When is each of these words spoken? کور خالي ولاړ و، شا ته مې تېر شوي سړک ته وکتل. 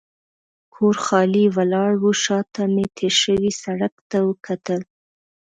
کور 0.75 0.95
خالي 1.05 1.45
ولاړ 1.57 1.91
و، 2.01 2.05
شا 2.23 2.39
ته 2.53 2.63
مې 2.73 2.85
تېر 2.97 3.13
شوي 3.23 3.51
سړک 3.63 3.93
ته 4.09 4.17
وکتل. 4.27 4.81